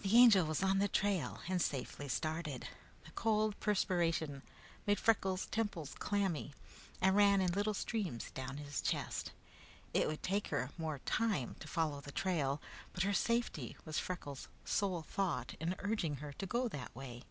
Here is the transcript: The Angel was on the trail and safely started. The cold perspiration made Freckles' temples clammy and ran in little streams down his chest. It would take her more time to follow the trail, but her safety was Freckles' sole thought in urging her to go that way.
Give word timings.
The 0.00 0.16
Angel 0.16 0.46
was 0.46 0.62
on 0.62 0.78
the 0.78 0.88
trail 0.88 1.40
and 1.48 1.60
safely 1.60 2.08
started. 2.08 2.66
The 3.04 3.10
cold 3.10 3.60
perspiration 3.60 4.40
made 4.86 4.98
Freckles' 4.98 5.44
temples 5.44 5.94
clammy 5.98 6.54
and 7.02 7.14
ran 7.14 7.42
in 7.42 7.52
little 7.52 7.74
streams 7.74 8.30
down 8.30 8.56
his 8.56 8.80
chest. 8.80 9.32
It 9.92 10.06
would 10.08 10.22
take 10.22 10.48
her 10.48 10.70
more 10.78 11.00
time 11.00 11.56
to 11.60 11.68
follow 11.68 12.00
the 12.00 12.10
trail, 12.10 12.58
but 12.94 13.02
her 13.02 13.12
safety 13.12 13.76
was 13.84 13.98
Freckles' 13.98 14.48
sole 14.64 15.02
thought 15.02 15.54
in 15.60 15.74
urging 15.80 16.16
her 16.24 16.32
to 16.32 16.46
go 16.46 16.68
that 16.68 16.96
way. 16.96 17.24